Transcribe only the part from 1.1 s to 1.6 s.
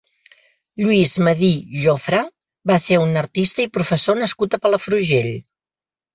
Medir